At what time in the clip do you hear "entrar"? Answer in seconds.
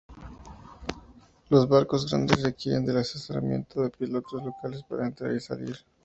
5.05-5.31